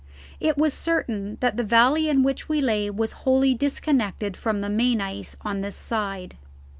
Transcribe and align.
It 0.39 0.57
was 0.57 0.73
certain 0.73 1.37
that 1.41 1.57
the 1.57 1.63
valley 1.63 2.09
in 2.09 2.23
which 2.23 2.49
we 2.49 2.59
lay 2.59 2.89
was 2.89 3.11
wholly 3.21 3.53
disconnected 3.53 4.35
from 4.35 4.61
the 4.61 4.67
main 4.67 4.99
ice 4.99 5.35
on 5.41 5.61
this 5.61 5.75
side. 5.75 6.37